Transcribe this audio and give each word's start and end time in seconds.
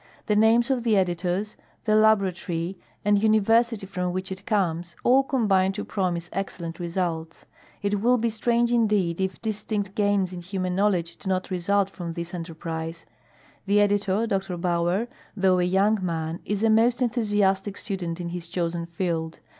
The 0.25 0.35
names 0.35 0.71
of 0.71 0.81
the 0.83 0.97
editors, 0.97 1.55
the 1.85 1.93
laboratory, 1.95 2.75
and 3.05 3.21
university 3.21 3.85
from 3.85 4.11
which 4.13 4.31
it 4.31 4.47
comes 4.47 4.95
all 5.03 5.21
combine 5.21 5.73
to 5.73 5.85
promise 5.85 6.27
excellent 6.33 6.79
results. 6.79 7.45
It 7.83 8.01
will 8.01 8.17
be 8.17 8.31
strange 8.31 8.71
indeed 8.71 9.21
if 9.21 9.39
dis 9.43 9.61
tinct 9.61 9.93
gains 9.93 10.33
in 10.33 10.41
human 10.41 10.75
knowledge 10.75 11.17
do 11.17 11.29
not 11.29 11.51
result 11.51 11.87
from 11.87 12.13
this 12.13 12.33
enterprise. 12.33 13.05
The 13.67 13.79
editor. 13.79 14.25
Dr 14.25 14.57
Bauer, 14.57 15.07
though 15.37 15.59
a 15.59 15.63
young 15.65 15.99
man, 16.01 16.39
is 16.45 16.63
a 16.63 16.69
most 16.71 17.03
enthusiastic 17.03 17.77
student 17.77 18.19
in 18.19 18.29
his 18.29 18.47
chosen 18.47 18.87
field. 18.87 19.37